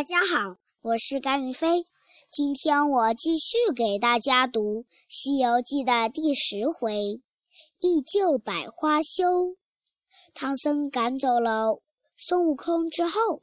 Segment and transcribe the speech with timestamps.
[0.00, 1.84] 大家好，我是甘云飞。
[2.32, 7.20] 今天我继续给大家读《西游记》的第十回
[7.80, 9.58] “忆旧百花羞”。
[10.32, 11.82] 唐僧赶走了
[12.16, 13.42] 孙悟空之后，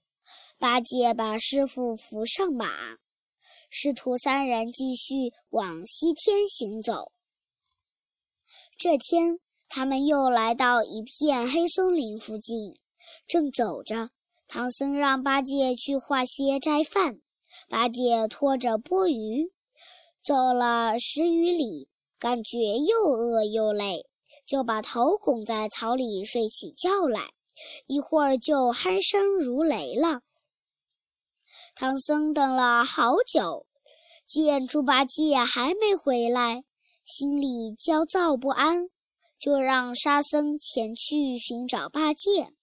[0.57, 2.97] 八戒把师傅扶上马，
[3.69, 7.11] 师徒三人继续往西天行走。
[8.79, 9.39] 这天，
[9.69, 12.79] 他们又来到一片黑松林附近，
[13.27, 14.09] 正走着。
[14.47, 17.19] 唐僧让八戒去化些斋饭，
[17.67, 19.49] 八戒拖着钵盂
[20.23, 24.05] 走了十余里，感觉又饿又累，
[24.45, 27.31] 就把头拱在草里睡起觉来，
[27.87, 30.21] 一会儿就鼾声如雷了。
[31.75, 33.67] 唐僧等了好久，
[34.25, 36.63] 见猪八戒还没回来，
[37.03, 38.89] 心里焦躁不安，
[39.37, 42.53] 就让沙僧前去寻找八戒。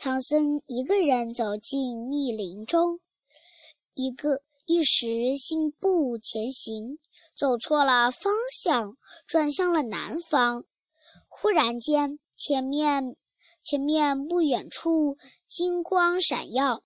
[0.00, 3.00] 唐僧一个人走进密林中，
[3.94, 7.00] 一个一时信步前行，
[7.36, 10.64] 走错了方向，转向了南方。
[11.26, 13.16] 忽然间，前面
[13.60, 16.84] 前面不远处金光闪耀，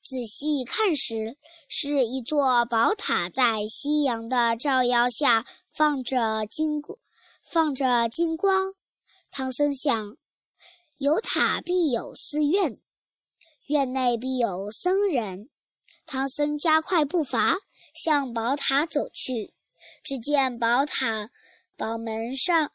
[0.00, 6.98] 仔细看时，是一座宝塔在夕阳的照耀下放着金光
[7.40, 8.74] 放着金光。
[9.30, 10.16] 唐僧想。
[10.98, 12.76] 有塔必有寺院，
[13.68, 15.48] 院内必有僧人。
[16.04, 17.56] 唐僧加快步伐
[17.94, 19.54] 向宝塔走去，
[20.02, 21.30] 只见宝塔
[21.76, 22.72] 宝门上，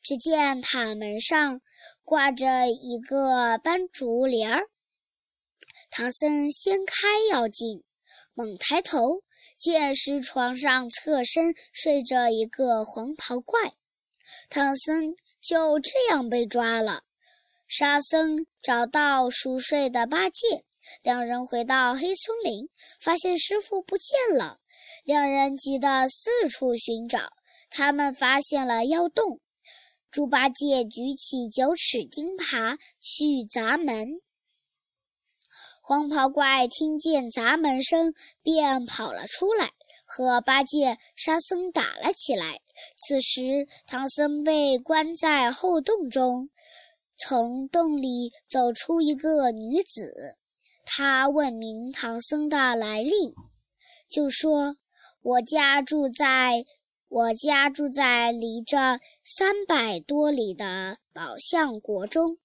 [0.00, 1.60] 只见塔门上
[2.04, 4.68] 挂着一个斑竹帘儿。
[5.90, 7.82] 唐僧掀开要紧，
[8.32, 9.24] 猛抬头，
[9.58, 13.74] 见是床上侧身睡着一个黄袍怪。
[14.48, 17.02] 唐僧就这样被抓了。
[17.66, 20.64] 沙僧找到熟睡的八戒，
[21.02, 22.68] 两人回到黑松林，
[23.00, 24.58] 发现师傅不见了。
[25.04, 27.32] 两人急得四处寻找。
[27.68, 29.40] 他们发现了妖洞，
[30.10, 34.20] 猪八戒举起九齿钉耙去砸门。
[35.82, 39.72] 黄袍怪听见砸门声，便跑了出来，
[40.04, 42.60] 和八戒、沙僧打了起来。
[42.96, 46.50] 此时，唐僧被关在后洞中。
[47.18, 50.36] 从洞里走出一个女子，
[50.84, 53.34] 她问明唐僧的来历，
[54.06, 54.76] 就说
[55.22, 56.64] ：“我家住在
[57.08, 62.38] 我家住在离这三百多里的宝象国中。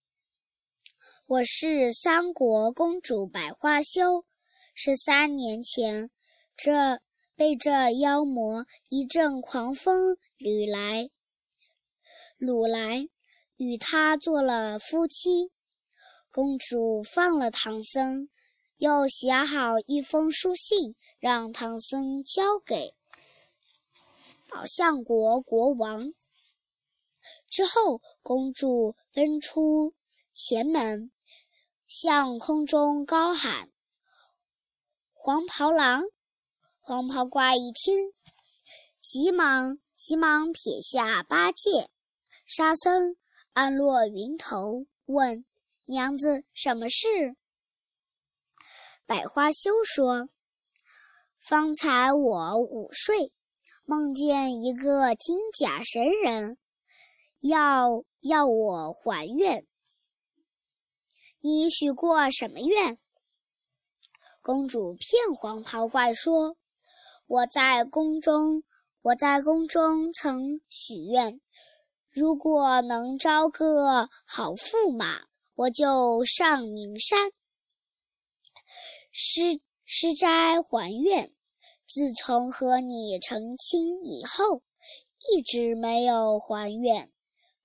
[1.27, 4.25] 我是三国公主百花羞，
[4.73, 6.09] 十三年前，
[6.55, 7.01] 这
[7.35, 11.09] 被这妖魔一阵狂风掳来，
[12.39, 13.09] 掳来。”
[13.63, 15.51] 与他做了夫妻，
[16.31, 18.27] 公主放了唐僧，
[18.77, 22.95] 又写好一封书信，让唐僧交给
[24.49, 26.11] 宝象国国王。
[27.47, 29.93] 之后，公主奔出
[30.33, 31.11] 前门，
[31.85, 33.69] 向空中高喊
[35.13, 36.01] ：“黄袍郎！”
[36.81, 38.11] 黄袍怪一听，
[38.99, 41.91] 急忙急忙撇下八戒、
[42.43, 43.17] 沙僧。
[43.53, 45.43] 安落云头，问
[45.83, 47.35] 娘子什么事？
[49.05, 50.29] 百花羞说
[51.37, 53.29] ：“方才我午睡，
[53.83, 56.57] 梦见一个金甲神人，
[57.41, 59.67] 要要我还愿。
[61.41, 62.97] 你许过什么愿？”
[64.41, 66.55] 公主骗黄袍怪说
[67.27, 68.63] ：“我在宫中，
[69.01, 71.41] 我在宫中曾许愿。”
[72.13, 75.21] 如果能招个好驸马，
[75.55, 77.31] 我就上名山
[79.11, 81.33] 施施斋还愿。
[81.87, 84.61] 自从和你成亲以后，
[85.31, 87.09] 一直没有还愿。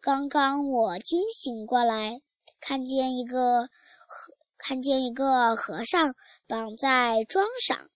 [0.01, 2.21] 刚刚我惊醒过来，
[2.61, 6.15] 看见一个和看见一个和尚
[6.47, 7.91] 绑在桩上，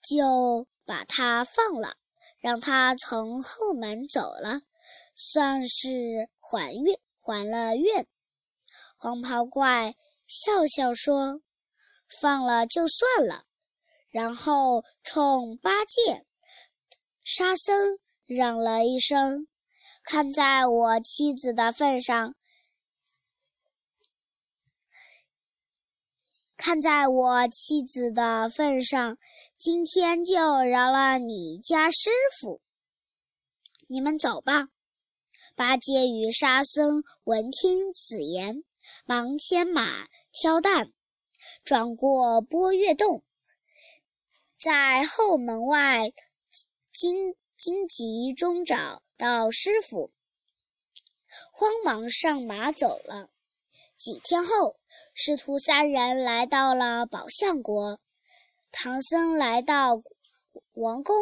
[0.00, 1.96] 就把他放了。
[2.44, 4.60] 让他从后门走了，
[5.14, 8.06] 算是还愿还了愿。
[8.98, 9.94] 黄袍怪
[10.26, 11.40] 笑笑说
[12.20, 13.46] ：“放了就算了。”
[14.12, 16.26] 然后冲八戒、
[17.22, 17.96] 沙僧
[18.26, 19.46] 嚷了一声
[20.04, 22.34] ：“看在我妻子的份上。”
[26.56, 29.18] 看在我妻子的份上，
[29.58, 32.60] 今天就饶了你家师傅。
[33.88, 34.68] 你们走吧。
[35.56, 38.64] 八戒与沙僧闻听此言，
[39.04, 40.92] 忙牵马挑担，
[41.64, 43.24] 转过波月洞，
[44.58, 46.12] 在后门外
[46.90, 50.12] 荆荆棘中找到师傅，
[51.52, 53.30] 慌忙上马走了。
[54.04, 54.76] 几天后，
[55.14, 57.98] 师徒三人来到了宝象国。
[58.70, 60.02] 唐僧来到
[60.74, 61.16] 王宫，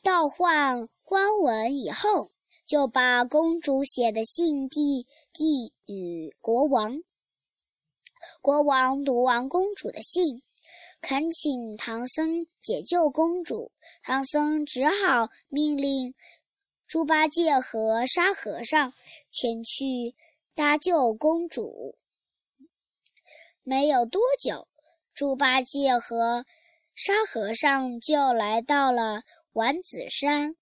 [0.00, 2.30] 倒换官文以后，
[2.68, 7.02] 就把公主写的信递递与国王。
[8.40, 10.40] 国王读完公主的信，
[11.00, 13.72] 恳请唐僧解救公主。
[14.04, 16.14] 唐僧只好命令
[16.86, 18.94] 猪八戒和沙和尚
[19.32, 20.14] 前去
[20.54, 21.96] 搭救公主。
[23.62, 24.68] 没有多久。
[25.14, 26.46] 猪八戒和
[26.94, 29.22] 沙和尚就来到了
[29.52, 30.56] 丸子山，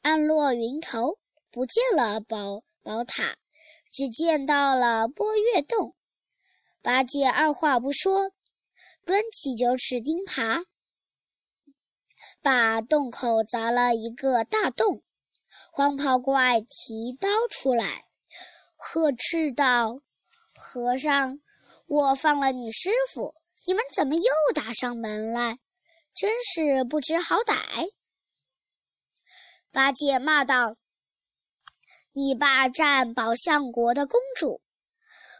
[0.00, 1.18] 暗落云头，
[1.50, 3.36] 不见了宝宝塔，
[3.92, 5.94] 只见到了波月洞。
[6.80, 8.32] 八戒二话不说，
[9.04, 10.64] 抡起九齿钉耙，
[12.40, 15.02] 把洞口砸了一个大洞。
[15.72, 18.06] 黄袍怪提刀出来，
[18.82, 20.00] 呵斥道
[20.56, 21.38] ：“和尚，
[21.86, 23.34] 我放了你师傅。”
[23.66, 24.22] 你们怎么又
[24.54, 25.58] 打上门来？
[26.14, 27.92] 真是不知好歹！
[29.70, 30.74] 八戒骂道
[32.12, 34.62] ：“你霸占宝象国的公主，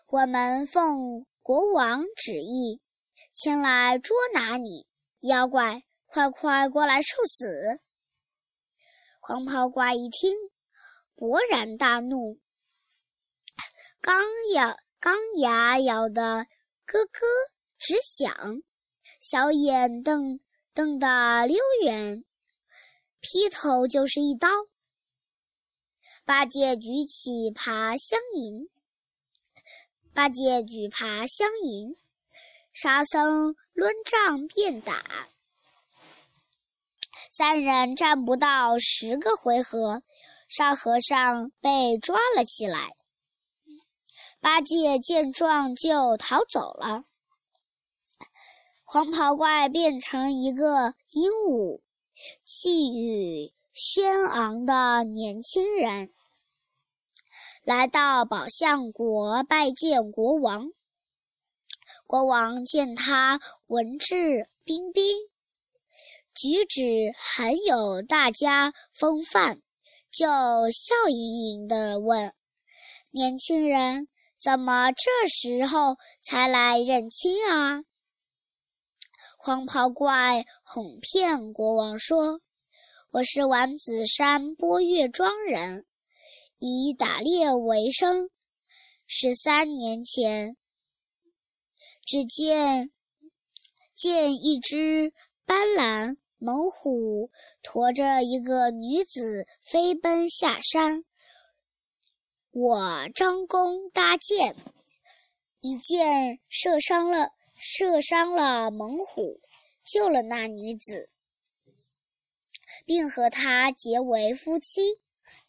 [0.06, 2.82] 我们奉国王旨意
[3.32, 4.86] 前来捉拿你，
[5.20, 7.80] 妖怪，快快过来受死！”
[9.18, 10.36] 黄袍怪一听，
[11.16, 12.38] 勃然大怒，
[14.00, 14.24] 刚
[14.54, 16.46] 咬钢牙咬得
[16.86, 17.26] 咯咯。
[17.78, 18.62] 直响，
[19.20, 20.38] 小眼瞪
[20.74, 22.22] 瞪得溜圆，
[23.20, 24.48] 劈头就是一刀。
[26.26, 28.68] 八戒举起耙相迎，
[30.12, 31.96] 八戒举耙相迎，
[32.70, 35.02] 沙僧抡杖便打。
[37.32, 40.02] 三人战不到十个回合，
[40.48, 42.94] 沙和尚被抓了起来。
[44.40, 47.04] 八戒见状就逃走了。
[48.84, 51.82] 黄袍怪变成一个英武、
[52.44, 56.10] 气宇轩昂的年轻人，
[57.62, 60.70] 来到宝象国拜见国王。
[62.06, 65.04] 国王见他文质彬彬，
[66.34, 69.60] 举止很有大家风范，
[70.10, 70.26] 就
[70.72, 72.34] 笑盈盈地问
[73.12, 74.08] ：“年轻人，
[74.40, 77.82] 怎么这时候才来认亲啊？”
[79.38, 82.40] 黄袍怪哄骗国王说
[83.12, 85.86] ：“我是丸子山波月庄人，
[86.58, 88.30] 以打猎为生。
[89.06, 90.56] 十三年前，
[92.04, 92.90] 只见
[93.94, 95.12] 见一只
[95.44, 97.30] 斑斓猛虎
[97.62, 101.02] 驮着一个女子飞奔下山，
[102.50, 104.56] 我张弓搭箭，
[105.60, 107.32] 一箭射伤了。”
[107.62, 109.38] 射伤了猛虎，
[109.84, 111.10] 救了那女子，
[112.86, 114.80] 并和她结为夫妻。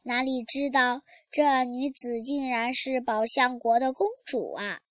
[0.02, 4.82] 哪里知道这女子竟然是宝象国的公主啊！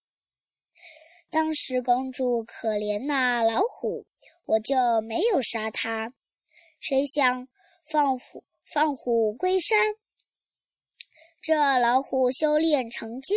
[1.28, 4.06] 当时公主可怜那老虎，
[4.46, 6.14] 我就没有杀它。
[6.78, 7.48] 谁想
[7.84, 9.78] 放虎放虎归山，
[11.40, 13.36] 这老虎修炼成精，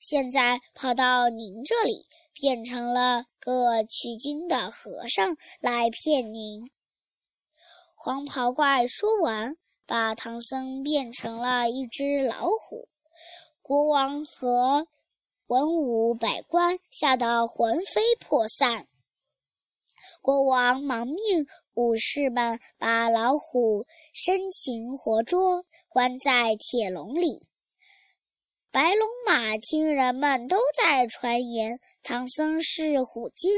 [0.00, 2.06] 现在跑到您这里。
[2.34, 6.72] 变成了个取经的和尚来骗您。
[7.94, 9.54] 黄袍怪说完，
[9.86, 12.88] 把唐僧变成了一只老虎。
[13.60, 14.88] 国王和
[15.46, 18.88] 文武百官吓得魂飞魄散。
[20.20, 21.16] 国王忙命
[21.74, 27.46] 武士们把老虎生擒活捉，关在铁笼里。
[28.70, 33.50] 白龙马听人们都在传言唐僧是虎精，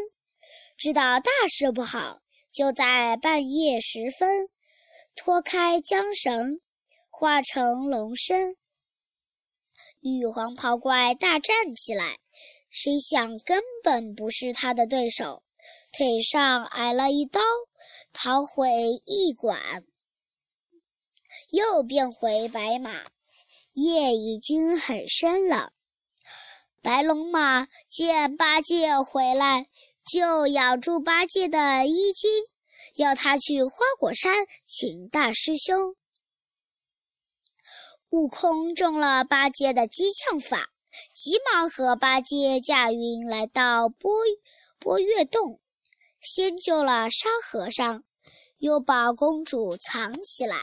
[0.76, 2.20] 知道大事不好，
[2.52, 4.48] 就在半夜时分
[5.14, 6.58] 脱开缰绳，
[7.10, 8.56] 化成龙身，
[10.00, 12.18] 与黄袍怪大战起来。
[12.68, 15.43] 谁想根本不是他的对手，
[15.96, 17.40] 腿上挨了一刀，
[18.12, 18.68] 逃回
[19.06, 19.84] 驿馆，
[21.50, 22.90] 又变回白马。
[23.74, 25.72] 夜已经很深了，
[26.82, 29.68] 白龙马见八戒回来，
[30.04, 32.30] 就咬住八戒的衣襟，
[32.94, 35.94] 要他去花果山请大师兄。
[38.10, 40.70] 悟空中了八戒的激将法，
[41.12, 44.12] 急忙和八戒驾云来到波
[44.78, 45.60] 波月洞，
[46.24, 48.02] 先救了沙和尚，
[48.56, 50.56] 又把公主藏起来。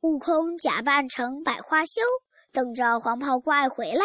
[0.00, 2.00] 悟空假扮成百花羞，
[2.50, 4.04] 等着黄袍怪回来。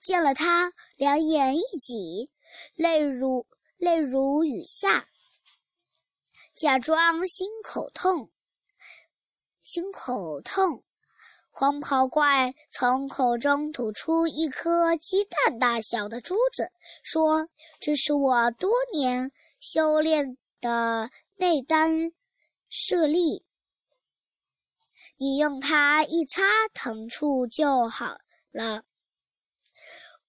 [0.00, 2.30] 见了他，两眼一挤，
[2.74, 5.08] 泪如泪如雨下，
[6.54, 8.30] 假装心口痛，
[9.62, 10.84] 心口痛。
[11.52, 17.48] 黄袍怪从口中吐出一颗鸡蛋大小的珠子，说
[17.78, 22.12] ：“这是我多年修炼的内丹
[22.68, 23.44] 舍利，
[25.18, 28.18] 你用它一擦，疼处就好
[28.50, 28.84] 了。”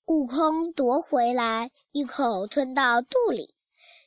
[0.05, 3.55] 悟空夺回来，一口吞到肚里，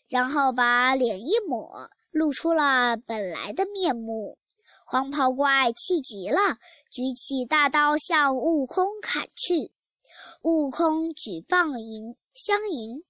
[0.06, 4.38] 然后把脸一抹，露出了本来的面目。
[4.84, 6.58] 黄袍怪气极了，
[6.90, 9.72] 举起大刀向悟空砍去。
[10.42, 13.03] 悟空举棒迎相迎，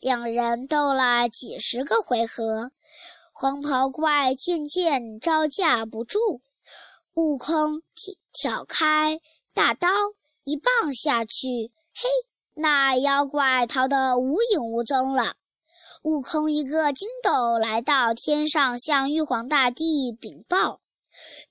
[0.00, 2.72] 两人斗了几十个回合。
[3.32, 6.42] 黄袍怪渐渐招架不住，
[7.14, 9.18] 悟空挑挑开
[9.54, 9.88] 大刀，
[10.44, 12.08] 一棒下去，嘿，
[12.54, 15.36] 那妖怪逃得无影无踪了。
[16.02, 20.80] 悟空一个筋斗来到天上，向玉皇大帝禀报。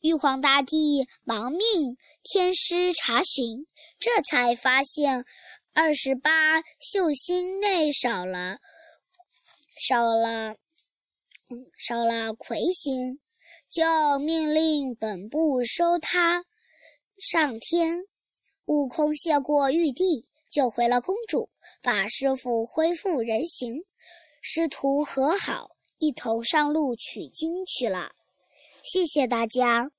[0.02, 3.68] 玉皇大帝忙命天师查询，
[4.00, 5.26] 这才发现
[5.74, 8.58] 二十八宿星内少了
[9.88, 10.56] 少了
[11.78, 13.20] 少了魁星，
[13.70, 16.44] 就命令本部收他
[17.18, 18.04] 上天。
[18.66, 21.50] 悟空谢过玉帝，救回了公主，
[21.82, 23.84] 把师傅恢复人形。
[24.42, 28.12] 师徒和好，一同上路取经去了。
[28.84, 29.92] 谢谢大家。